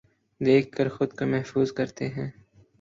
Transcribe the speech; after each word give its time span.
دیکھ 0.41 0.71
کر 0.75 0.87
خود 0.89 1.13
کو 1.13 1.25
محظوظ 1.25 1.71
کرتے 1.71 2.07
ہیں 2.07 2.29